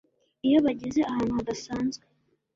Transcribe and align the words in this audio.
iyo 0.47 0.57
bageze 0.65 1.01
ahantu 1.11 1.31
hadasanzwe, 1.37 2.03